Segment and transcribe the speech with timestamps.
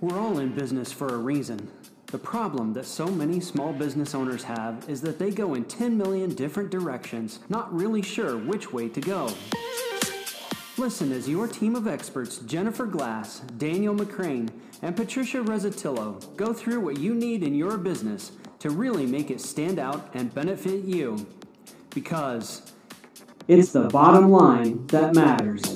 [0.00, 1.70] We're all in business for a reason.
[2.06, 5.98] The problem that so many small business owners have is that they go in 10
[5.98, 9.28] million different directions, not really sure which way to go.
[10.78, 14.48] Listen as your team of experts, Jennifer Glass, Daniel McCrane,
[14.80, 19.42] and Patricia Rezzatillo, go through what you need in your business to really make it
[19.42, 21.26] stand out and benefit you.
[21.90, 22.72] Because
[23.46, 25.69] it's the bottom line that matters.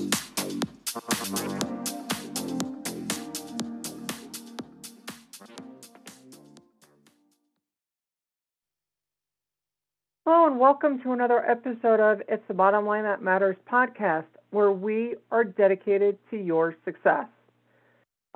[10.54, 15.16] And welcome to another episode of It's the Bottom Line That Matters podcast, where we
[15.32, 17.26] are dedicated to your success.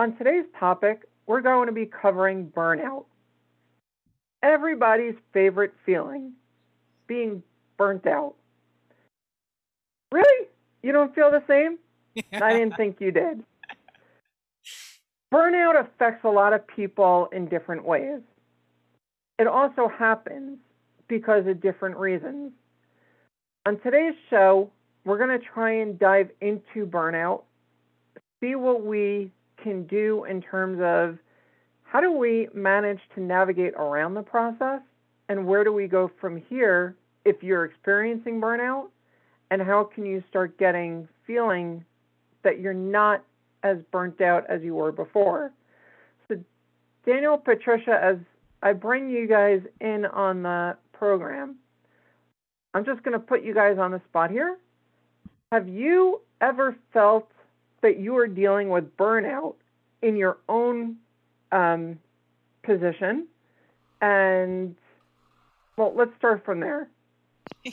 [0.01, 3.05] On today's topic, we're going to be covering burnout.
[4.43, 6.33] Everybody's favorite feeling
[7.07, 7.41] being
[7.77, 8.35] burnt out.
[10.11, 10.49] Really?
[10.83, 11.79] You don't feel the same?
[12.43, 13.45] I didn't think you did.
[15.33, 18.23] Burnout affects a lot of people in different ways.
[19.39, 20.59] It also happens
[21.09, 22.53] because of different reasons.
[23.67, 24.71] On today's show,
[25.05, 27.43] we're going to try and dive into burnout,
[28.41, 29.31] see what we
[29.63, 31.19] can do in terms of
[31.83, 34.81] how do we manage to navigate around the process
[35.29, 38.89] and where do we go from here if you're experiencing burnout
[39.51, 41.85] and how can you start getting feeling
[42.43, 43.25] that you're not
[43.63, 45.53] as burnt out as you were before.
[46.29, 46.37] So
[47.05, 48.17] Daniel, Patricia, as
[48.63, 51.57] I bring you guys in on the program.
[52.75, 54.59] I'm just going to put you guys on the spot here.
[55.53, 57.31] Have you ever felt
[57.83, 59.55] that you are dealing with burnout
[60.03, 60.97] in your own
[61.53, 61.99] um,
[62.63, 63.29] position?
[64.01, 64.77] And
[65.77, 66.89] well, let's start from there.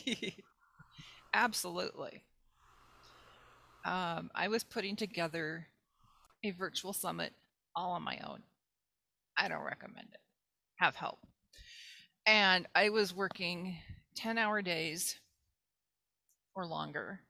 [1.34, 2.23] Absolutely.
[3.84, 5.68] Um, I was putting together
[6.44, 7.34] a virtual summit
[7.76, 8.42] all on my own.
[9.38, 10.20] I don't recommend it.
[10.78, 11.20] Have help
[12.25, 13.78] and I was working
[14.16, 15.18] 10 hour days
[16.56, 17.22] or longer.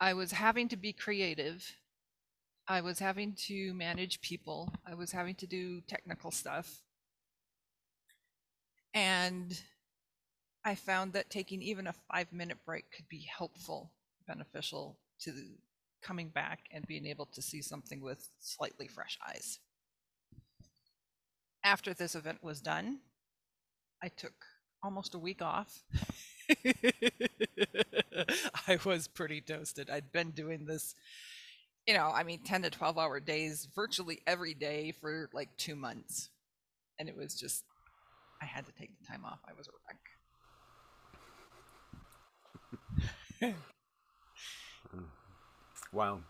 [0.00, 1.64] I was having to be creative.
[2.68, 4.72] I was having to manage people.
[4.86, 6.82] I was having to do technical stuff.
[8.92, 9.60] And
[10.64, 13.92] I found that taking even a five minute break could be helpful,
[14.26, 15.32] beneficial to
[16.02, 19.58] coming back and being able to see something with slightly fresh eyes.
[21.64, 23.00] After this event was done,
[24.02, 24.34] I took
[24.82, 25.82] almost a week off.
[28.68, 29.90] I was pretty toasted.
[29.90, 30.94] I'd been doing this,
[31.86, 35.76] you know, I mean, 10 to 12 hour days virtually every day for like two
[35.76, 36.30] months.
[36.98, 37.64] And it was just,
[38.40, 39.40] I had to take the time off.
[39.46, 39.72] I was a
[43.42, 43.54] wreck.
[45.92, 46.20] wow.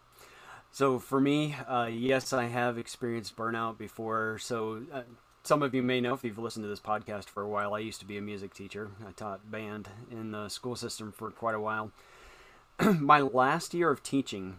[0.71, 4.39] So for me, uh, yes, I have experienced burnout before.
[4.39, 5.03] So uh,
[5.47, 7.79] some of you may know if you've listened to this podcast for a while, I
[7.79, 8.91] used to be a music teacher.
[9.07, 11.93] I taught band in the school system for quite a while.
[12.99, 14.57] my last year of teaching,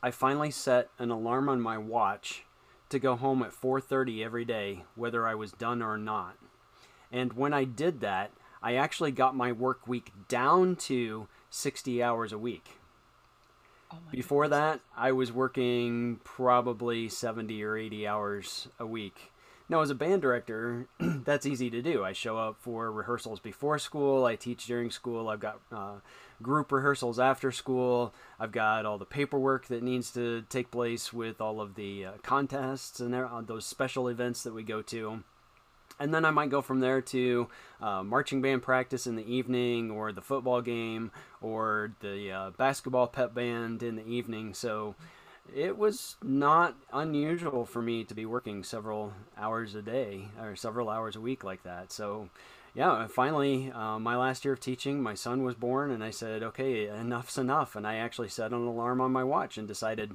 [0.00, 2.44] I finally set an alarm on my watch
[2.90, 6.36] to go home at 4:30 every day whether I was done or not.
[7.10, 8.30] And when I did that,
[8.62, 12.78] I actually got my work week down to 60 hours a week.
[13.92, 14.58] Oh Before goodness.
[14.58, 19.32] that, I was working probably 70 or 80 hours a week
[19.70, 22.02] now, as a band director, that's easy to do.
[22.02, 24.24] I show up for rehearsals before school.
[24.24, 25.28] I teach during school.
[25.28, 25.96] I've got uh,
[26.40, 28.14] group rehearsals after school.
[28.40, 32.12] I've got all the paperwork that needs to take place with all of the uh,
[32.22, 35.22] contests and uh, those special events that we go to.
[36.00, 37.48] And then I might go from there to
[37.82, 43.08] uh, marching band practice in the evening, or the football game, or the uh, basketball
[43.08, 44.54] pep band in the evening.
[44.54, 44.94] So
[45.54, 50.88] it was not unusual for me to be working several hours a day or several
[50.88, 51.92] hours a week like that.
[51.92, 52.28] So,
[52.74, 56.42] yeah, finally, uh, my last year of teaching, my son was born, and I said,
[56.42, 57.76] okay, enough's enough.
[57.76, 60.14] And I actually set an alarm on my watch and decided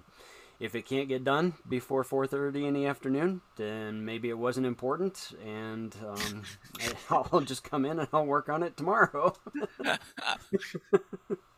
[0.60, 5.32] if it can't get done before 4.30 in the afternoon then maybe it wasn't important
[5.46, 6.44] and um,
[7.10, 9.34] i'll just come in and i'll work on it tomorrow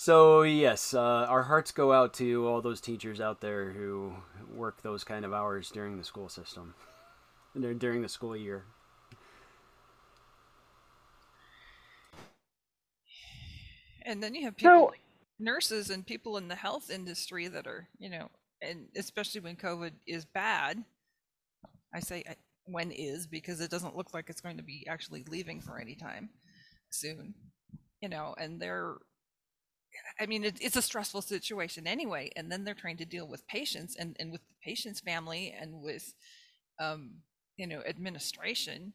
[0.00, 4.12] So yes, uh, our hearts go out to all those teachers out there who
[4.48, 6.74] work those kind of hours during the school system,
[7.60, 8.62] during the school year.
[14.06, 15.00] And then you have people, so, like
[15.40, 18.30] nurses and people in the health industry that are, you know,
[18.62, 20.84] and especially when COVID is bad.
[21.92, 22.22] I say
[22.66, 25.96] when is because it doesn't look like it's going to be actually leaving for any
[25.96, 26.30] time
[26.88, 27.34] soon,
[28.00, 28.94] you know, and they're
[30.20, 33.46] I mean, it, it's a stressful situation anyway, and then they're trying to deal with
[33.46, 36.14] patients and, and with the patient's family and with,
[36.80, 37.10] um,
[37.56, 38.92] you know, administration.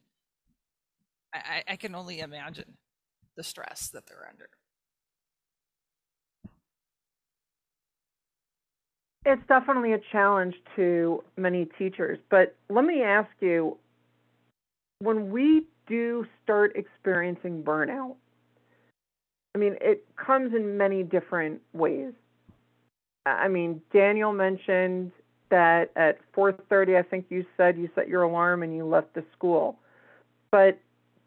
[1.34, 2.78] I, I can only imagine
[3.36, 4.50] the stress that they're under.
[9.26, 13.78] It's definitely a challenge to many teachers, but let me ask you
[15.00, 18.16] when we do start experiencing burnout,
[19.56, 22.14] I mean, it comes in many different ways.
[23.26, 25.12] I mean, Daniel mentioned
[25.50, 29.24] that at 4:30, I think you said you set your alarm and you left the
[29.34, 29.78] school.
[30.52, 30.80] But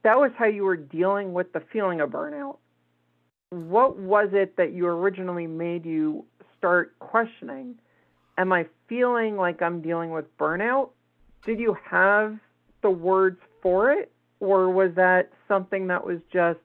[0.02, 2.58] that was how you were dealing with the feeling of burnout.
[3.50, 6.24] What was it that you originally made you
[6.58, 7.76] start questioning?
[8.38, 10.90] Am I feeling like I'm dealing with burnout?
[11.44, 12.38] Did you have
[12.82, 14.10] the words for it?
[14.40, 16.58] Or was that something that was just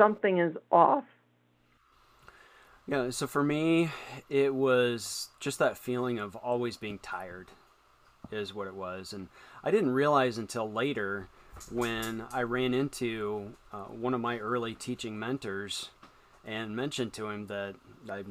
[0.00, 1.04] something is off.
[2.86, 3.90] Yeah, so for me,
[4.30, 7.48] it was just that feeling of always being tired,
[8.32, 9.12] is what it was.
[9.12, 9.28] And
[9.62, 11.28] I didn't realize until later
[11.70, 15.90] when I ran into uh, one of my early teaching mentors
[16.46, 17.74] and mentioned to him that
[18.08, 18.24] I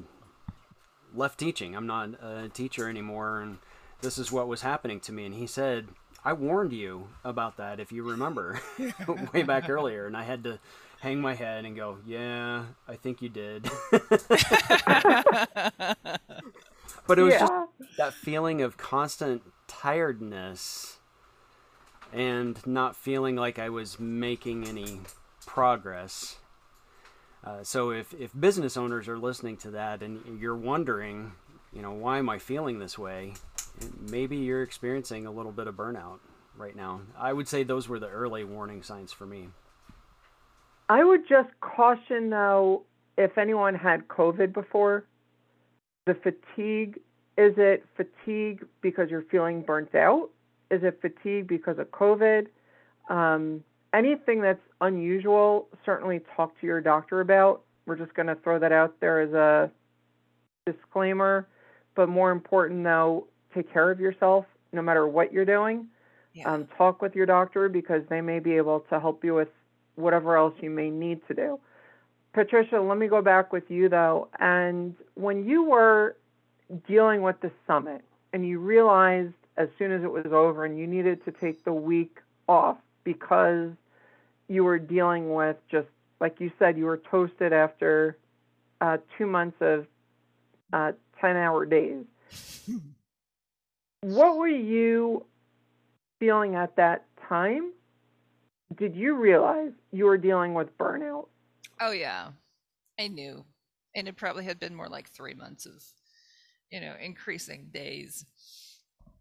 [1.14, 1.76] left teaching.
[1.76, 3.60] I'm not a teacher anymore, and
[4.02, 5.28] this is what was happening to me.
[5.28, 5.90] And he said,
[6.26, 8.60] I warned you about that, if you remember,
[9.34, 10.08] way back earlier.
[10.08, 10.60] And I had to
[11.00, 13.70] hang my head and go, "Yeah, I think you did."
[17.08, 17.40] but it was yeah.
[17.40, 17.54] just
[17.98, 21.00] that feeling of constant tiredness
[22.12, 25.02] and not feeling like I was making any
[25.46, 26.38] progress.
[27.44, 31.32] Uh, so if, if business owners are listening to that and you're wondering,
[31.72, 33.34] you know, why am I feeling this way?
[34.00, 36.20] Maybe you're experiencing a little bit of burnout
[36.58, 37.02] right now.
[37.18, 39.50] I would say those were the early warning signs for me.
[40.90, 42.84] I would just caution though,
[43.18, 45.06] if anyone had COVID before,
[46.06, 47.00] the fatigue
[47.40, 50.30] is it fatigue because you're feeling burnt out?
[50.70, 52.48] Is it fatigue because of COVID?
[53.10, 53.64] Um,
[53.94, 57.62] anything that's unusual, certainly talk to your doctor about.
[57.86, 59.72] We're just going to throw that out there as a
[60.66, 61.48] disclaimer.
[61.96, 65.88] But more important, though, take care of yourself no matter what you're doing.
[66.34, 66.52] Yeah.
[66.52, 69.48] Um, talk with your doctor because they may be able to help you with
[70.00, 71.60] whatever else you may need to do.
[72.34, 74.30] Patricia, let me go back with you though.
[74.40, 76.16] And when you were
[76.88, 78.04] dealing with the summit
[78.34, 81.74] and you realized as soon as it was over and you needed to take the
[81.74, 83.72] week off because
[84.48, 85.88] you were dealing with just
[86.20, 88.18] like you said, you were toasted after
[88.82, 89.88] uh, two months of
[90.74, 90.92] uh,
[91.22, 92.04] 10 hour days.
[94.02, 95.26] what were you
[96.20, 97.72] feeling at that time?
[98.78, 101.28] Did you realize you were dealing with burnout?
[101.82, 102.30] Oh yeah,
[103.00, 103.46] I knew,
[103.96, 105.84] and it probably had been more like three months of,
[106.72, 108.26] you know, increasing days,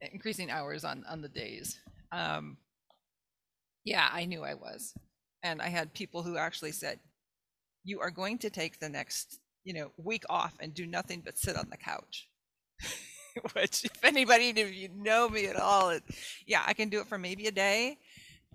[0.00, 1.78] increasing hours on on the days.
[2.12, 2.58] Um,
[3.84, 4.92] yeah, I knew I was,
[5.42, 6.98] and I had people who actually said,
[7.84, 11.38] "You are going to take the next, you know, week off and do nothing but
[11.38, 12.28] sit on the couch."
[13.54, 16.02] Which, if anybody, if you know me at all, it,
[16.46, 17.98] yeah, I can do it for maybe a day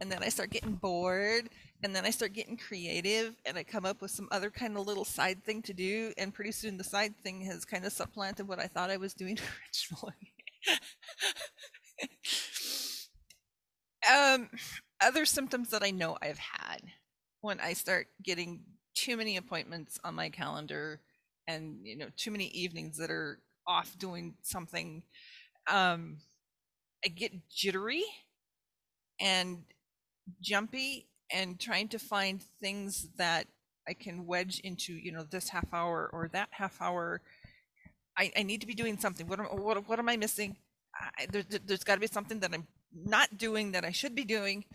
[0.01, 1.49] and then I start getting bored
[1.83, 4.85] and then I start getting creative and I come up with some other kind of
[4.87, 8.47] little side thing to do and pretty soon the side thing has kind of supplanted
[8.47, 9.37] what I thought I was doing
[9.93, 10.33] originally.
[14.11, 14.49] um
[15.01, 16.81] other symptoms that I know I've had
[17.41, 18.61] when I start getting
[18.95, 21.01] too many appointments on my calendar
[21.47, 25.03] and you know too many evenings that are off doing something
[25.69, 26.17] um
[27.05, 28.03] I get jittery
[29.19, 29.63] and
[30.41, 33.47] jumpy and trying to find things that
[33.87, 37.21] I can wedge into, you know, this half hour or that half hour.
[38.17, 39.27] I, I need to be doing something.
[39.27, 40.55] What am, what, what am I missing?
[40.95, 44.23] I, there, there's got to be something that I'm not doing that I should be
[44.23, 44.65] doing.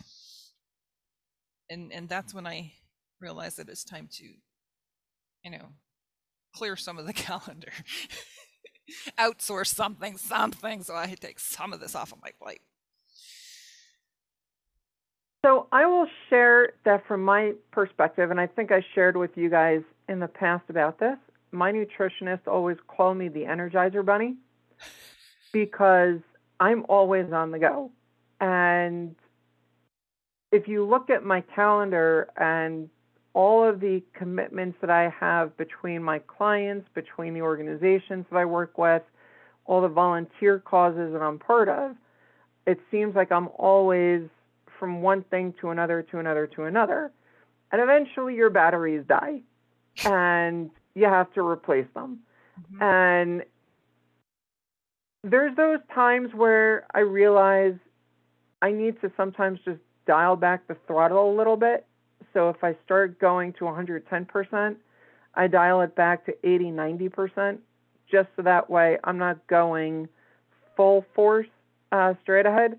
[1.71, 2.73] And and that's when I
[3.21, 4.25] realized that it's time to,
[5.45, 5.69] you know,
[6.55, 7.73] clear some of the calendar,
[9.19, 12.61] outsource something, something, so I take some of this off of my plate.
[15.45, 19.49] So I will share that from my perspective, and I think I shared with you
[19.49, 21.17] guys in the past about this.
[21.53, 24.37] My nutritionist always called me the Energizer Bunny
[25.53, 26.19] because
[26.61, 27.91] I'm always on the go.
[28.41, 29.15] And
[30.51, 32.89] if you look at my calendar and
[33.33, 38.45] all of the commitments that I have between my clients, between the organizations that I
[38.45, 39.03] work with,
[39.67, 41.95] all the volunteer causes that I'm part of,
[42.67, 44.23] it seems like I'm always
[44.79, 47.13] from one thing to another to another to another.
[47.73, 49.43] And eventually your batteries die
[50.05, 52.21] and you have to replace them.
[52.75, 52.83] Mhm.
[52.83, 53.45] And
[55.23, 57.75] there's those times where I realize
[58.63, 61.87] I need to sometimes just dial back the throttle a little bit.
[62.33, 64.77] So if I start going to 110%,
[65.35, 67.61] I dial it back to 80, 90%,
[68.11, 70.09] just so that way I'm not going
[70.77, 71.49] full force
[71.93, 72.79] uh, straight ahead.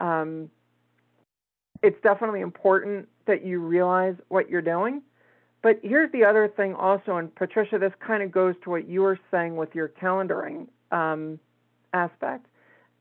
[0.00, 0.50] Um,
[1.82, 5.02] it's definitely important that you realize what you're doing.
[5.62, 9.02] But here's the other thing also, and Patricia, this kind of goes to what you
[9.02, 11.38] were saying with your calendaring um,
[11.92, 12.46] aspect.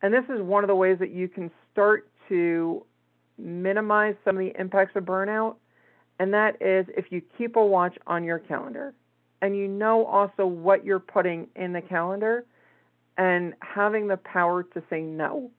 [0.01, 2.83] And this is one of the ways that you can start to
[3.37, 5.55] minimize some of the impacts of burnout.
[6.19, 8.93] And that is if you keep a watch on your calendar
[9.41, 12.43] and you know also what you're putting in the calendar
[13.17, 15.51] and having the power to say no.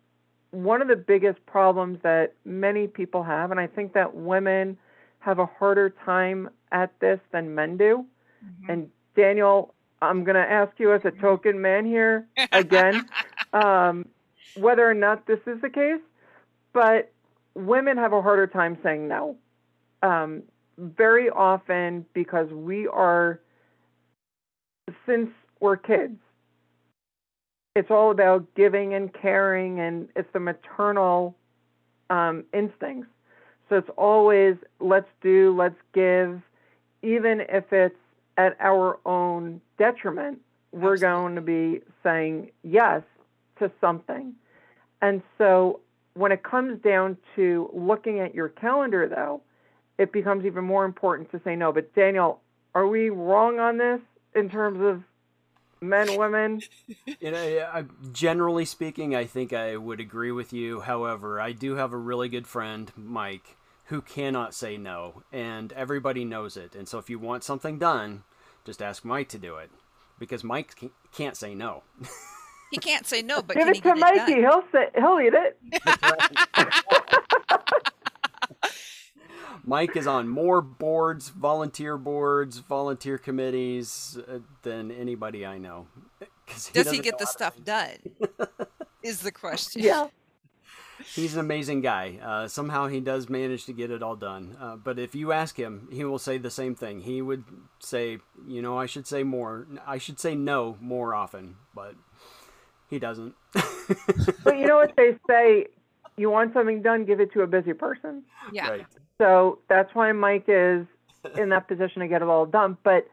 [0.50, 4.78] One of the biggest problems that many people have, and I think that women
[5.20, 8.06] have a harder time at this than men do.
[8.44, 8.68] Mhm.
[8.68, 13.08] And Daniel, I'm going to ask you as a token man here again,
[13.52, 14.06] um,
[14.54, 16.00] whether or not this is the case,
[16.72, 17.10] but
[17.54, 19.36] women have a harder time saying no.
[20.02, 20.44] Um,
[20.78, 23.40] very often because we are,
[25.04, 26.18] since we're kids,
[27.78, 31.36] it's all about giving and caring, and it's the maternal
[32.10, 33.08] um, instincts.
[33.68, 36.40] So it's always let's do, let's give,
[37.02, 37.94] even if it's
[38.36, 40.40] at our own detriment,
[40.72, 43.02] we're going to be saying yes
[43.58, 44.34] to something.
[45.00, 45.80] And so
[46.14, 49.40] when it comes down to looking at your calendar, though,
[49.98, 51.72] it becomes even more important to say no.
[51.72, 52.40] But Daniel,
[52.74, 54.00] are we wrong on this
[54.34, 55.02] in terms of
[55.80, 56.62] men, women?
[57.20, 60.80] You know, I- generally speaking, I think I would agree with you.
[60.80, 63.56] However, I do have a really good friend, Mike,
[63.86, 66.74] who cannot say no, and everybody knows it.
[66.74, 68.24] And so, if you want something done,
[68.64, 69.70] just ask Mike to do it,
[70.18, 70.74] because Mike
[71.12, 71.82] can't say no.
[72.70, 74.32] he can't say no, but Give can it he to get Mikey.
[74.32, 74.52] it done?
[74.52, 75.58] He'll say he'll eat it.
[79.64, 85.86] Mike is on more boards, volunteer boards, volunteer committees uh, than anybody I know.
[86.46, 88.38] Does he doesn't get the stuff say done?
[89.02, 89.82] Is the question.
[89.82, 90.08] Yeah.
[91.14, 92.18] He's an amazing guy.
[92.20, 94.56] Uh, somehow he does manage to get it all done.
[94.60, 97.00] Uh, but if you ask him, he will say the same thing.
[97.00, 97.44] He would
[97.78, 99.68] say, you know, I should say more.
[99.86, 101.94] I should say no more often, but
[102.90, 103.34] he doesn't.
[104.44, 105.66] But you know what they say?
[106.16, 108.24] You want something done, give it to a busy person.
[108.52, 108.68] Yeah.
[108.68, 108.86] Right.
[109.18, 110.86] So that's why Mike is
[111.36, 112.78] in that position to get it all done.
[112.84, 113.08] But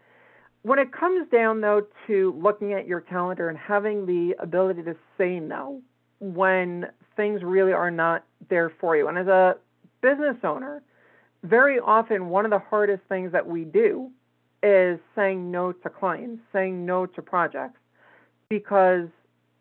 [0.61, 4.95] when it comes down, though, to looking at your calendar and having the ability to
[5.17, 5.81] say no
[6.19, 9.57] when things really are not there for you, and as a
[10.01, 10.83] business owner,
[11.43, 14.11] very often one of the hardest things that we do
[14.63, 17.79] is saying no to clients, saying no to projects,
[18.49, 19.07] because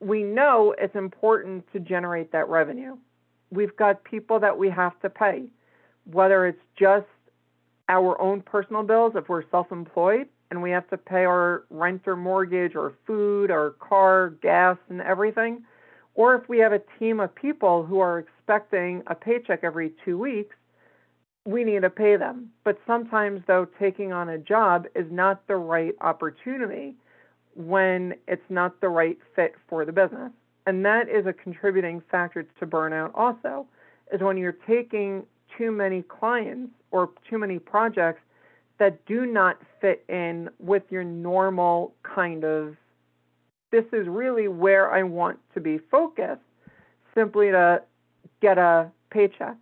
[0.00, 2.96] we know it's important to generate that revenue.
[3.50, 5.44] We've got people that we have to pay
[6.10, 7.06] whether it's just
[7.88, 12.16] our own personal bills if we're self-employed and we have to pay our rent or
[12.16, 15.62] mortgage or food or car gas and everything
[16.14, 20.16] or if we have a team of people who are expecting a paycheck every two
[20.16, 20.56] weeks
[21.46, 22.50] we need to pay them.
[22.64, 26.94] But sometimes though taking on a job is not the right opportunity
[27.54, 30.32] when it's not the right fit for the business.
[30.66, 33.66] And that is a contributing factor to burnout also
[34.12, 35.24] is when you're taking
[35.56, 38.20] too many clients or too many projects
[38.78, 42.76] that do not fit in with your normal kind of
[43.70, 46.40] this is really where I want to be focused
[47.12, 47.82] simply to
[48.40, 49.56] get a paycheck.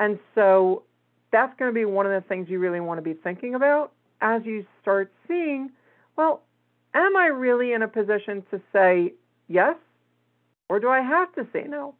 [0.00, 0.82] And so
[1.30, 3.92] that's going to be one of the things you really want to be thinking about
[4.20, 5.70] as you start seeing,
[6.16, 6.42] well,
[6.94, 9.12] am I really in a position to say
[9.48, 9.76] yes
[10.68, 11.94] or do I have to say no?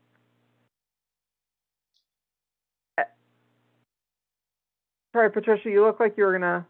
[5.15, 6.67] Sorry, Patricia, you look like you were gonna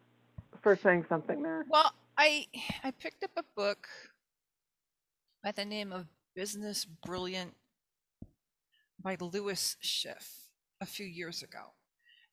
[0.61, 1.65] start saying something there.
[1.67, 2.47] Well, I
[2.83, 3.89] I picked up a book
[5.43, 7.55] by the name of Business Brilliant
[9.03, 11.73] by Lewis Schiff a few years ago.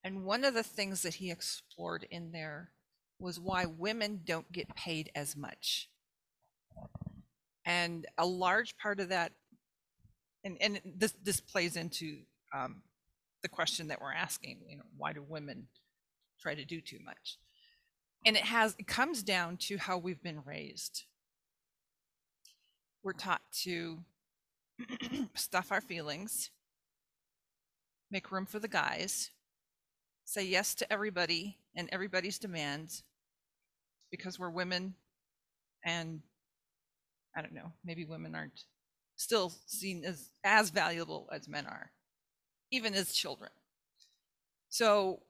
[0.04, 2.72] And one of the things that he explored in there
[3.18, 5.90] was why women don't get paid as much.
[7.64, 9.32] And a large part of that,
[10.44, 12.82] and, and this, this plays into um,
[13.44, 15.68] the question that we're asking, you know, why do women
[16.42, 17.38] try to do too much?
[18.26, 21.06] and it has it comes down to how we've been raised
[23.04, 23.98] we're taught to
[25.34, 26.52] stuff our feelings
[28.12, 29.32] make room for the guys
[30.24, 33.04] say yes to everybody and everybody's demands
[34.12, 34.94] because we're women
[35.84, 36.22] and
[37.36, 38.66] I don't know, maybe women aren't
[39.16, 41.92] still seen as as valuable as men are,
[42.72, 43.52] even as children.
[44.70, 45.22] So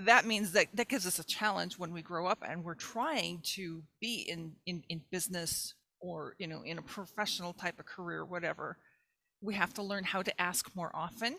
[0.00, 3.40] that means that that gives us a challenge when we grow up and we're trying
[3.42, 8.24] to be in in, in business or you know in a professional type of career
[8.24, 8.78] whatever.
[9.40, 11.36] We have to learn how to ask more often.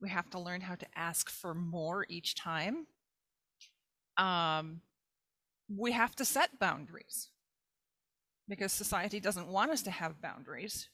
[0.00, 2.86] We have to learn how to ask for more each time.
[4.16, 4.80] Um,
[5.68, 7.30] we have to set boundaries
[8.48, 10.88] because society doesn't want us to have boundaries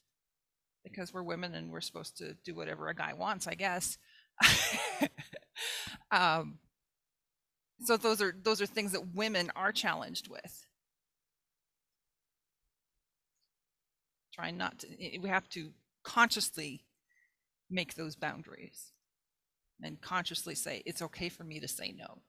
[0.83, 3.97] because we're women and we're supposed to do whatever a guy wants i guess.
[6.11, 6.59] Um,
[7.83, 10.65] so those are those are things that women are challenged with.
[14.33, 14.87] Trying not to
[15.21, 15.71] we have to
[16.03, 16.85] consciously
[17.69, 18.91] make those boundaries
[19.81, 22.19] and consciously say it's okay for me to say no.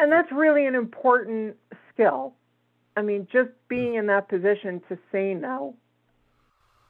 [0.00, 1.56] And that's really an important
[1.92, 2.34] skill.
[2.96, 3.98] I mean just being mm.
[4.00, 5.76] in that position to say no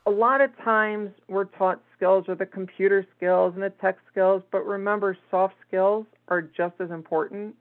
[0.09, 4.43] a lot of times we're taught skills are the computer skills and the tech skills,
[4.51, 7.55] but remember, soft skills are just as important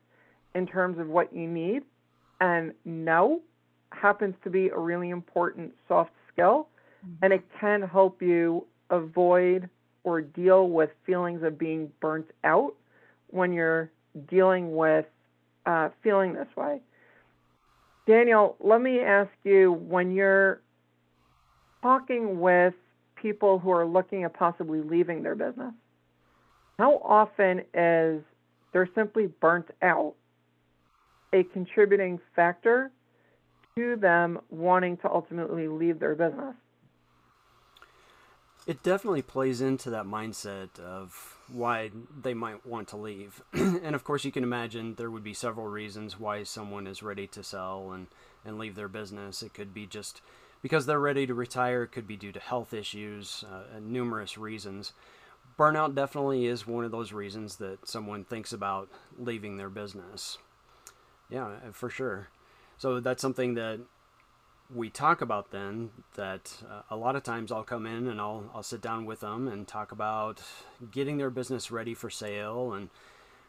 [0.56, 1.82] in terms of what you need.
[2.40, 3.42] And no
[3.92, 6.70] happens to be a really important soft skill,
[7.06, 7.16] mm-hmm.
[7.22, 9.70] and it can help you avoid
[10.06, 12.74] or deal with feelings of being burnt out
[13.30, 13.92] when you're
[14.30, 15.06] dealing with
[15.66, 16.80] uh, feeling this way.
[18.08, 20.62] Daniel, let me ask you when you're
[21.82, 22.74] talking with
[23.16, 25.74] people who are looking at possibly leaving their business,
[26.78, 28.22] how often is
[28.72, 30.14] they're simply burnt out
[31.34, 32.92] a contributing factor
[33.76, 36.56] to them wanting to ultimately leave their business?
[38.66, 41.90] It definitely plays into that mindset of why
[42.22, 43.42] they might want to leave.
[43.54, 47.28] and of course, you can imagine there would be several reasons why someone is ready
[47.28, 48.08] to sell and,
[48.44, 49.42] and leave their business.
[49.42, 50.22] It could be just
[50.68, 51.84] because they're ready to retire.
[51.84, 54.92] It could be due to health issues uh, and numerous reasons.
[55.58, 60.38] Burnout definitely is one of those reasons that someone thinks about leaving their business.
[61.30, 62.28] Yeah, uh, for sure.
[62.78, 63.80] So that's something that
[64.76, 68.52] we talk about then that uh, a lot of times I'll come in and I'll
[68.54, 70.42] I'll sit down with them and talk about
[70.92, 72.90] getting their business ready for sale and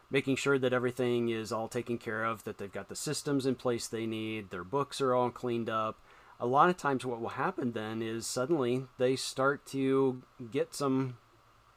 [0.08, 3.56] making sure that everything is all taken care of that they've got the systems in
[3.56, 5.98] place they need their books are all cleaned up
[6.40, 11.16] a lot of times what will happen then is suddenly they start to get some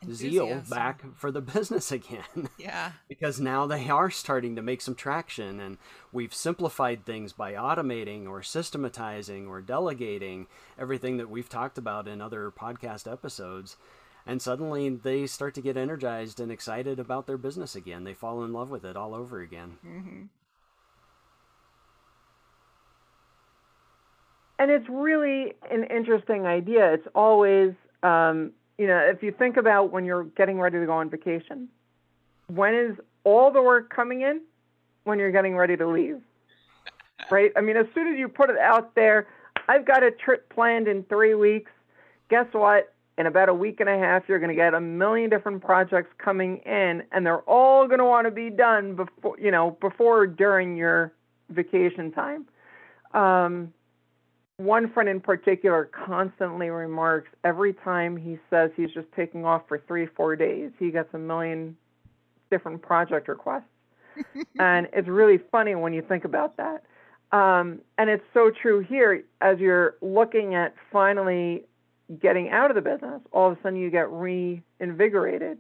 [0.10, 2.50] zeal back for the business again.
[2.58, 2.92] Yeah.
[3.10, 5.78] because now they are starting to make some traction and
[6.12, 10.48] we've simplified things by automating or systematizing or delegating
[10.78, 13.78] everything that we've talked about in other podcast episodes.
[14.26, 18.04] And suddenly they start to get energized and excited about their business again.
[18.04, 19.78] They fall in love with it all over again.
[19.86, 20.22] Mm-hmm.
[24.62, 26.94] And it's really an interesting idea.
[26.94, 30.94] It's always, um, you know, if you think about when you're getting ready to go
[30.94, 31.68] on vacation,
[32.46, 34.42] when is all the work coming in?
[35.04, 36.22] When you're getting ready to leave,
[37.32, 37.52] right?
[37.56, 39.28] I mean, as soon as you put it out there,
[39.68, 41.72] I've got a trip planned in three weeks.
[42.30, 42.94] Guess what?
[43.18, 46.12] In about a week and a half, you're going to get a million different projects
[46.20, 50.28] coming in, and they're all going to want to be done before, you know, before
[50.28, 51.14] during your
[51.50, 52.46] vacation time.
[53.16, 53.74] Um,
[54.64, 59.82] one friend in particular constantly remarks every time he says he's just taking off for
[59.88, 61.76] three, four days, he gets a million
[62.50, 63.64] different project requests.
[64.60, 66.84] and it's really funny when you think about that.
[67.32, 71.64] Um, and it's so true here as you're looking at finally
[72.22, 75.58] getting out of the business, all of a sudden you get reinvigorated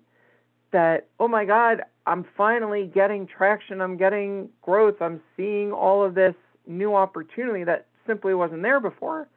[0.71, 6.13] that, oh my God, I'm finally getting traction, I'm getting growth, I'm seeing all of
[6.13, 6.35] this
[6.67, 9.29] new opportunity that simply wasn't there before.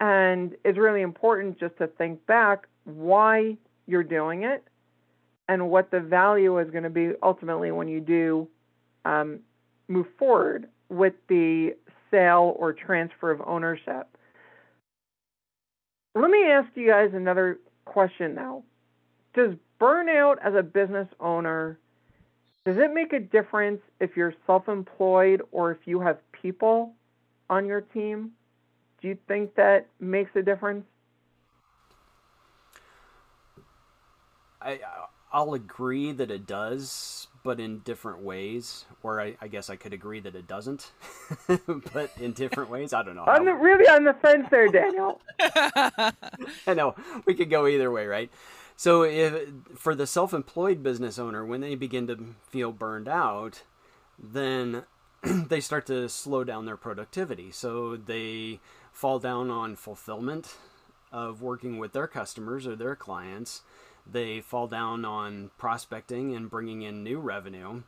[0.00, 4.64] And it's really important just to think back why you're doing it
[5.48, 8.48] and what the value is going to be ultimately when you do
[9.04, 9.40] um,
[9.88, 11.74] move forward with the
[12.10, 14.08] sale or transfer of ownership.
[16.14, 18.62] Let me ask you guys another question now.
[19.34, 21.78] Does burnout as a business owner
[22.64, 26.95] does it make a difference if you're self-employed or if you have people
[27.48, 28.32] on your team?
[29.00, 30.84] Do you think that makes a difference?
[34.60, 34.80] I
[35.32, 38.84] I'll agree that it does, but in different ways.
[39.02, 40.92] Or I, I guess I could agree that it doesn't,
[41.92, 42.92] but in different ways.
[42.92, 43.24] I don't know.
[43.26, 45.20] I'm really on the fence there, Daniel.
[46.66, 46.94] I know
[47.26, 48.30] we could go either way, right?
[48.76, 53.62] So, if for the self-employed business owner, when they begin to feel burned out,
[54.18, 54.84] then
[55.22, 57.50] they start to slow down their productivity.
[57.50, 58.60] So they
[58.92, 60.56] fall down on fulfillment
[61.12, 63.62] of working with their customers or their clients.
[64.10, 67.82] They fall down on prospecting and bringing in new revenue.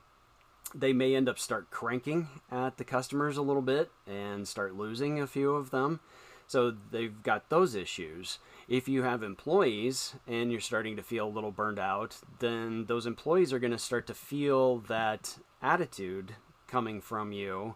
[0.74, 5.20] They may end up start cranking at the customers a little bit and start losing
[5.20, 6.00] a few of them.
[6.46, 8.38] So they've got those issues.
[8.68, 13.06] If you have employees and you're starting to feel a little burned out, then those
[13.06, 16.34] employees are going to start to feel that attitude
[16.68, 17.74] coming from you.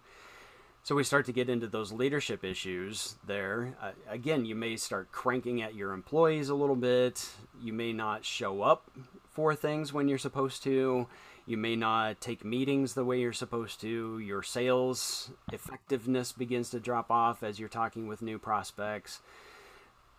[0.85, 3.77] So we start to get into those leadership issues there.
[3.81, 7.29] Uh, again, you may start cranking at your employees a little bit.
[7.61, 8.91] You may not show up
[9.31, 11.07] for things when you're supposed to.
[11.47, 14.19] You may not take meetings the way you're supposed to.
[14.19, 19.21] Your sales effectiveness begins to drop off as you're talking with new prospects.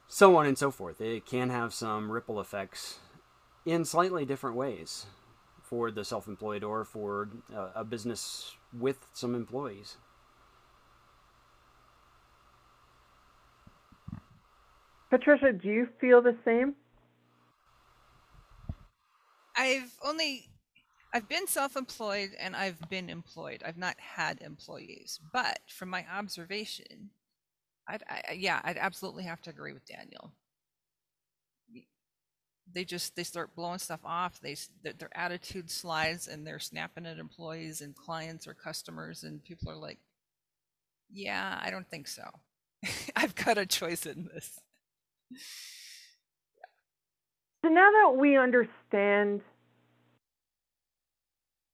[0.08, 1.02] So on and so forth.
[1.02, 3.00] It can have some ripple effects
[3.66, 5.08] in slightly different ways
[5.74, 9.98] for the self employed or for uh, a business with some employees.
[15.10, 16.76] Patricia, do you feel the same?
[19.58, 20.48] I've only
[21.12, 23.64] I've been self-employed and I've been employed.
[23.66, 27.10] I've not had employees, but from my observation,
[27.88, 30.34] I'd, I, yeah, I'd absolutely have to agree with Daniel.
[32.72, 34.40] They just they start blowing stuff off.
[34.40, 39.70] They their, attitude slides and they're snapping at employees and clients or customers, and people
[39.70, 40.00] are like,
[41.12, 42.24] "Yeah, I don't think so.
[43.16, 44.60] I've got a choice in this."
[47.64, 49.42] So now that we understand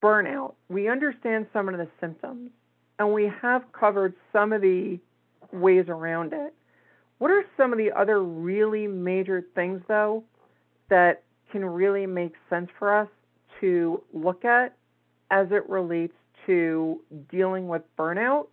[0.03, 2.51] burnout, we understand some of the symptoms,
[2.99, 4.99] and we have covered some of the
[5.51, 6.53] ways around it.
[7.17, 10.23] What are some of the other really major things, though,
[10.89, 13.07] that can really make sense for us
[13.61, 14.75] to look at
[15.31, 16.13] as it relates
[16.45, 18.47] to dealing with burnout?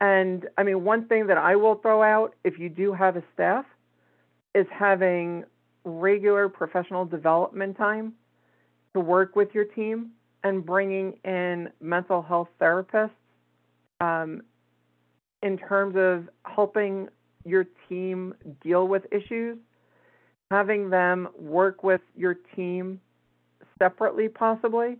[0.00, 3.22] And I mean, one thing that I will throw out if you do have a
[3.34, 3.64] staff
[4.54, 5.44] is having
[5.84, 8.12] regular professional development time
[8.94, 10.10] to work with your team
[10.44, 13.10] and bringing in mental health therapists
[14.00, 14.42] um,
[15.42, 17.08] in terms of helping
[17.44, 19.58] your team deal with issues,
[20.50, 23.00] having them work with your team
[23.78, 24.96] separately, possibly,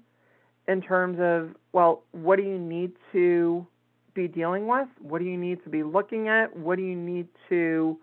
[0.66, 3.66] in terms of, well, what do you need to
[4.14, 4.88] be dealing with?
[5.00, 6.54] What do you need to be looking at?
[6.56, 7.98] What do you need to,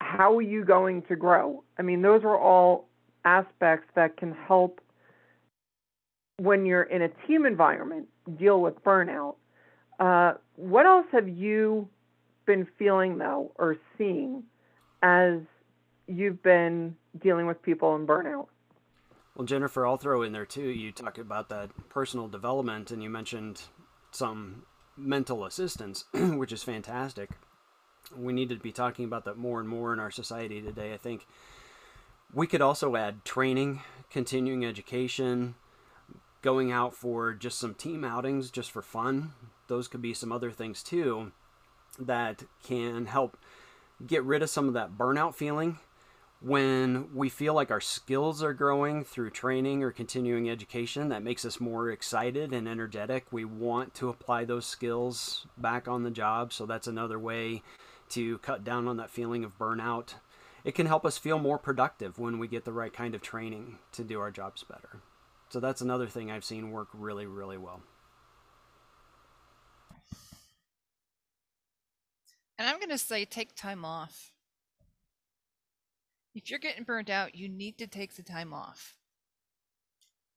[0.00, 1.64] how are you going to grow?
[1.78, 2.88] I mean, those are all
[3.24, 4.80] aspects that can help
[6.38, 9.36] when you're in a team environment, deal with burnout.
[10.00, 11.88] Uh, what else have you
[12.46, 14.42] been feeling though, or seeing
[15.02, 15.34] as
[16.06, 18.46] you've been dealing with people in burnout?
[19.34, 20.68] Well, Jennifer, I'll throw in there too.
[20.68, 23.62] You talk about that personal development, and you mentioned
[24.10, 24.64] some
[24.96, 27.30] mental assistance, which is fantastic.
[28.14, 30.92] We need to be talking about that more and more in our society today.
[30.92, 31.26] I think
[32.32, 35.54] we could also add training, continuing education,
[36.42, 39.32] going out for just some team outings just for fun.
[39.68, 41.32] Those could be some other things too
[41.98, 43.38] that can help
[44.06, 45.78] get rid of some of that burnout feeling
[46.42, 51.44] when we feel like our skills are growing through training or continuing education that makes
[51.44, 56.52] us more excited and energetic we want to apply those skills back on the job
[56.52, 57.62] so that's another way
[58.08, 60.14] to cut down on that feeling of burnout
[60.64, 63.78] it can help us feel more productive when we get the right kind of training
[63.92, 65.00] to do our jobs better
[65.52, 67.82] so that's another thing I've seen work really, really well.
[72.58, 74.31] And I'm going to say take time off.
[76.34, 78.96] If you're getting burned out, you need to take the time off.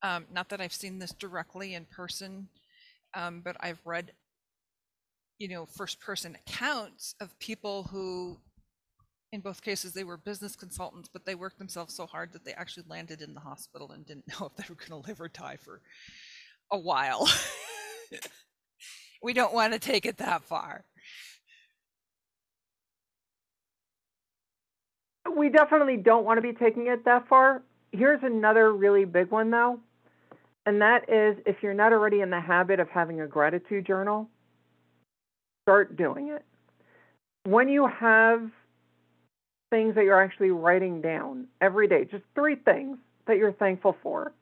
[0.02, 2.48] Um, not that I've seen this directly in person,
[3.14, 4.12] um, but I've read,
[5.38, 8.38] you know, first person accounts of people who
[9.32, 12.52] in both cases they were business consultants but they worked themselves so hard that they
[12.52, 15.28] actually landed in the hospital and didn't know if they were going to live or
[15.28, 15.80] die for
[16.72, 17.28] a while
[19.22, 20.84] we don't want to take it that far
[25.34, 27.62] we definitely don't want to be taking it that far
[27.92, 29.78] here's another really big one though
[30.66, 34.28] and that is if you're not already in the habit of having a gratitude journal
[35.64, 36.44] start doing it
[37.44, 38.50] when you have
[39.70, 44.32] things that you're actually writing down every day, just three things that you're thankful for.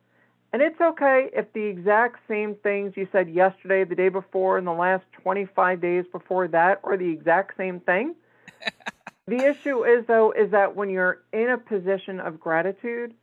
[0.52, 4.66] And it's okay if the exact same things you said yesterday, the day before, and
[4.66, 8.14] the last 25 days before that are the exact same thing.
[9.26, 13.14] The issue is though is that when you're in a position of gratitude,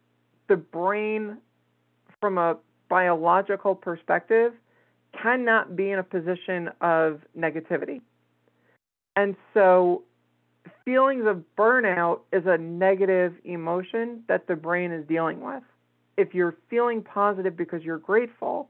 [0.48, 1.38] the brain
[2.20, 2.58] from a
[2.90, 4.54] biological perspective
[5.22, 8.02] cannot be in a position of negativity.
[9.16, 10.04] And so
[10.86, 15.64] feelings of burnout is a negative emotion that the brain is dealing with.
[16.18, 18.70] If you're feeling positive because you're grateful,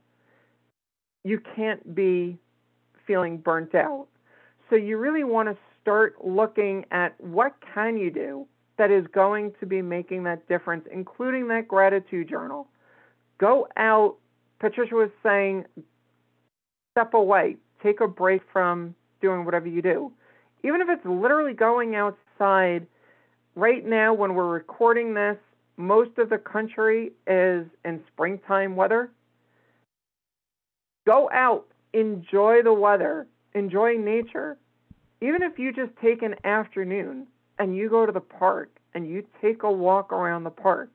[1.24, 2.38] you can't be
[3.06, 4.08] feeling burnt out.
[4.70, 9.54] So you really want to start looking at what can you do that is going
[9.60, 12.68] to be making that difference, including that gratitude journal.
[13.38, 14.16] Go out.
[14.60, 15.66] Patricia was saying,
[16.94, 20.12] step away, take a break from doing whatever you do.
[20.64, 22.86] Even if it's literally going outside,
[23.56, 25.38] right now when we're recording this,
[25.78, 29.12] most of the country is in springtime weather.
[31.08, 34.58] Go out, enjoy the weather, enjoy nature.
[35.22, 37.28] Even if you just take an afternoon
[37.60, 40.90] and you go to the park and you take a walk around the park,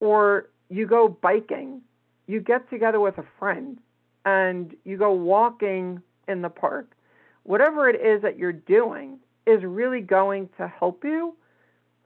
[0.00, 1.80] or you go biking,
[2.26, 3.78] you get together with a friend
[4.24, 6.96] and you go walking in the park,
[7.42, 11.34] whatever it is that you're doing is really going to help you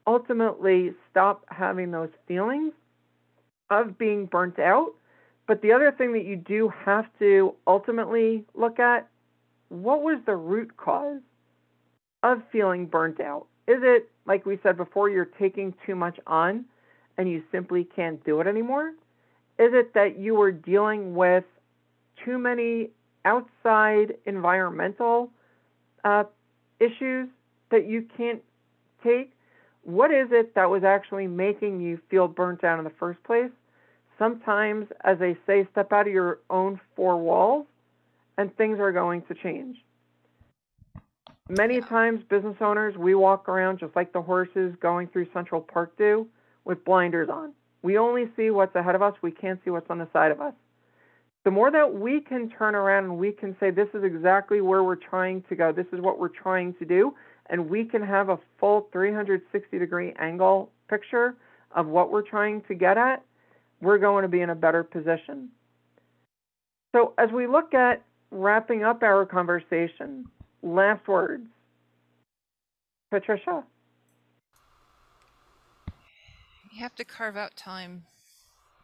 [0.06, 2.72] ultimately stop having those feelings
[3.70, 4.92] of being burnt out.
[5.46, 9.08] But the other thing that you do have to ultimately look at
[9.68, 11.20] what was the root cause
[12.22, 13.46] of feeling burnt out?
[13.66, 16.64] Is it, like we said before, you're taking too much on
[17.18, 18.92] and you simply can't do it anymore?
[19.58, 21.44] Is it that you were dealing with
[22.24, 22.90] too many
[23.24, 25.30] outside environmental
[26.04, 26.24] uh,
[26.80, 27.28] issues
[27.70, 28.40] that you can't
[29.02, 29.32] take?
[29.82, 33.50] What is it that was actually making you feel burnt out in the first place?
[34.18, 37.66] Sometimes, as they say, step out of your own four walls
[38.38, 39.76] and things are going to change.
[41.50, 41.86] Many Yeah.
[41.88, 46.28] times, business owners, we walk around just like the horses going through Central Park do
[46.64, 47.52] with blinders on.
[47.82, 50.40] We only see what's ahead of us, we can't see what's on the side of
[50.40, 50.54] us.
[51.44, 54.82] The more that we can turn around and we can say, this is exactly where
[54.84, 57.14] we're trying to go, this is what we're trying to do,
[57.46, 61.36] and we can have a full 360 degree angle picture
[61.72, 63.22] of what we're trying to get at,
[63.80, 65.50] we're going to be in a better position.
[66.94, 70.26] So, as we look at wrapping up our conversation,
[70.62, 71.46] last words.
[73.10, 73.64] Patricia?
[76.72, 78.04] You have to carve out time.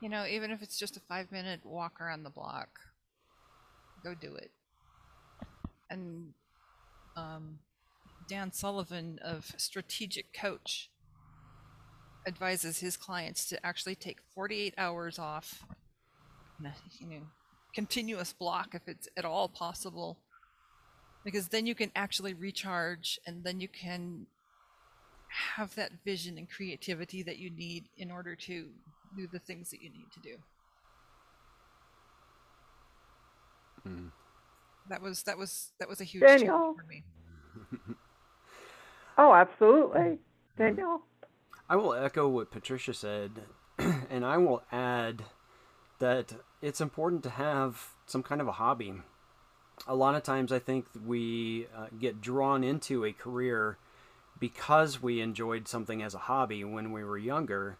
[0.00, 2.80] You know, even if it's just a five minute walk around the block,
[4.02, 4.50] go do it.
[5.90, 6.32] And
[7.16, 7.58] um,
[8.28, 10.90] Dan Sullivan of Strategic Coach
[12.26, 15.64] advises his clients to actually take 48 hours off,
[16.98, 17.22] you know,
[17.74, 20.18] continuous block if it's at all possible,
[21.24, 24.26] because then you can actually recharge and then you can
[25.56, 28.68] have that vision and creativity that you need in order to
[29.16, 30.36] do the things that you need to do.
[33.86, 34.10] Mm.
[34.88, 36.58] That was that was that was a huge Daniel.
[36.58, 37.04] change for me.
[39.16, 40.18] Oh, absolutely.
[40.58, 41.02] Daniel?
[41.68, 43.42] I will echo what Patricia said,
[43.78, 45.22] and I will add
[46.00, 46.32] that
[46.64, 48.94] it's important to have some kind of a hobby.
[49.86, 53.76] A lot of times, I think we uh, get drawn into a career
[54.40, 57.76] because we enjoyed something as a hobby when we were younger,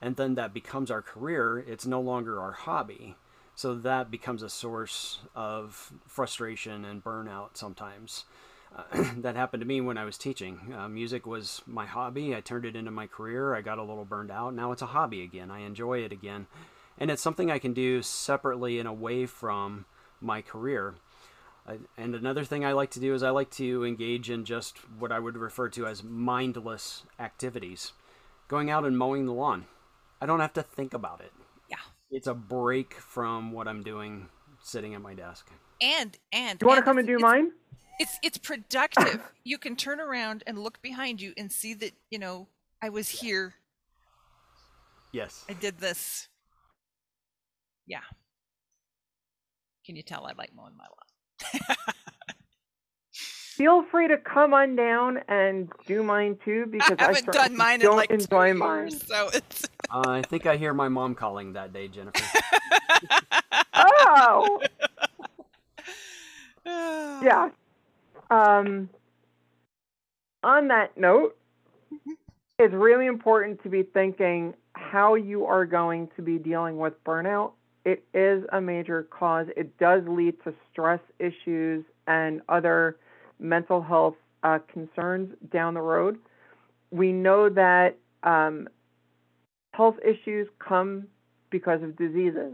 [0.00, 1.58] and then that becomes our career.
[1.58, 3.16] It's no longer our hobby.
[3.56, 8.26] So that becomes a source of frustration and burnout sometimes.
[8.76, 10.72] Uh, that happened to me when I was teaching.
[10.76, 12.34] Uh, music was my hobby.
[12.34, 13.56] I turned it into my career.
[13.56, 14.54] I got a little burned out.
[14.54, 15.50] Now it's a hobby again.
[15.50, 16.46] I enjoy it again.
[16.98, 19.84] And it's something I can do separately and away from
[20.20, 20.94] my career.
[21.66, 25.10] And another thing I like to do is I like to engage in just what
[25.10, 27.92] I would refer to as mindless activities.
[28.48, 29.64] Going out and mowing the lawn.
[30.20, 31.32] I don't have to think about it.
[31.70, 31.76] Yeah.
[32.10, 34.28] It's a break from what I'm doing
[34.62, 35.50] sitting at my desk.
[35.80, 37.52] And and Do you want to come and do it's- mine?
[37.98, 39.22] It's it's productive.
[39.44, 42.48] you can turn around and look behind you and see that, you know,
[42.82, 43.54] I was here.
[45.12, 45.44] Yes.
[45.48, 46.28] I did this.
[47.86, 48.00] Yeah.
[49.86, 51.76] Can you tell I like mowing my lawn?
[53.12, 57.48] Feel free to come on down and do mine too because I I, haven't certainly
[57.48, 58.90] done mine in don't like two enjoy years, mine.
[58.90, 62.20] so it's Uh, I think I hear my mom calling that day, Jennifer.
[63.74, 64.60] Oh,
[66.66, 67.50] yeah.
[68.30, 68.88] Um,
[70.42, 71.36] on that note,
[72.58, 77.52] it's really important to be thinking how you are going to be dealing with burnout.
[77.84, 79.46] It is a major cause.
[79.56, 82.96] It does lead to stress issues and other
[83.38, 86.18] mental health uh, concerns down the road.
[86.90, 88.68] We know that um,
[89.74, 91.06] health issues come
[91.50, 92.52] because of diseases,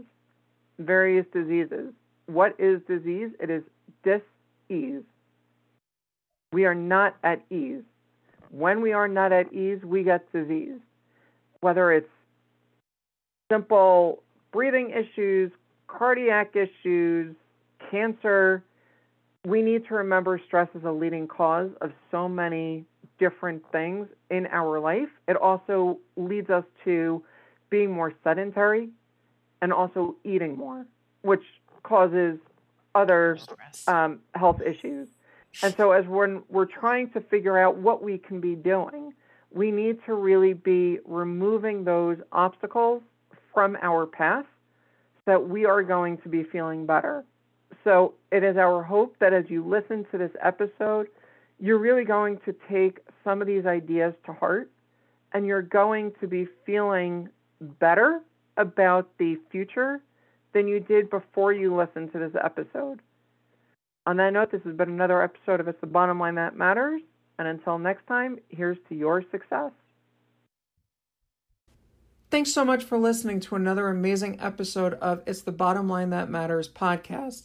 [0.79, 1.93] various diseases.
[2.25, 3.29] What is disease?
[3.39, 3.63] It is
[4.03, 5.03] dis-ease.
[6.51, 7.83] We are not at ease.
[8.49, 10.79] When we are not at ease, we get disease.
[11.61, 12.09] Whether it's
[13.51, 15.51] simple breathing issues,
[15.87, 17.35] cardiac issues,
[17.89, 18.63] cancer,
[19.45, 22.85] we need to remember stress is a leading cause of so many
[23.17, 25.09] different things in our life.
[25.27, 27.23] It also leads us to
[27.69, 28.89] being more sedentary
[29.61, 30.85] and also eating more,
[31.21, 31.43] which
[31.83, 32.37] causes
[32.93, 33.37] other
[33.87, 35.07] um, health issues.
[35.63, 39.13] And so, as we're, we're trying to figure out what we can be doing,
[39.51, 43.01] we need to really be removing those obstacles
[43.53, 44.47] from our past
[45.25, 47.23] that we are going to be feeling better.
[47.83, 51.07] So, it is our hope that as you listen to this episode,
[51.59, 54.69] you're really going to take some of these ideas to heart
[55.33, 57.29] and you're going to be feeling
[57.79, 58.21] better
[58.57, 60.01] about the future
[60.53, 62.99] than you did before you listened to this episode.
[64.05, 67.01] On that note, this has been another episode of It's the Bottom Line That Matters.
[67.39, 69.71] And until next time, here's to your success.
[72.31, 76.29] Thanks so much for listening to another amazing episode of It's the Bottom Line That
[76.29, 77.43] Matters podcast.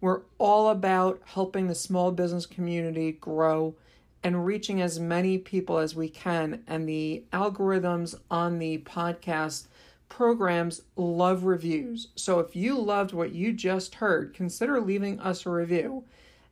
[0.00, 3.76] We're all about helping the small business community grow
[4.24, 6.64] and reaching as many people as we can.
[6.66, 9.68] And the algorithms on the podcast
[10.08, 12.08] programs love reviews.
[12.16, 16.06] So if you loved what you just heard, consider leaving us a review.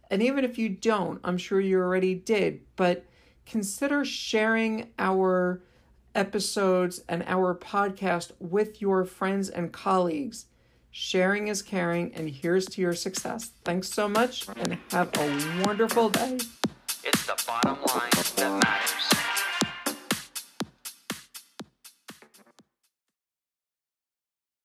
[0.09, 3.05] And even if you don't, I'm sure you already did, but
[3.45, 5.61] consider sharing our
[6.15, 10.47] episodes and our podcast with your friends and colleagues.
[10.91, 13.53] Sharing is caring, and here's to your success.
[13.65, 16.39] Thanks so much, and have a wonderful day.
[17.03, 19.32] It's the bottom line that matters.